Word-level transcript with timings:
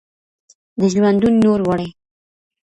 د 0.79 0.81
ژوندون 0.93 1.33
نور 1.43 1.59
وړی 1.67 1.89